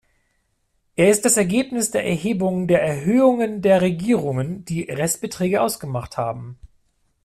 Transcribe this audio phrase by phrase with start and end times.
[0.95, 6.57] Er ist das Ergebnis der Erhebungen der Erhöhungen der Regierungen, die Restbeträge ausgemacht haben.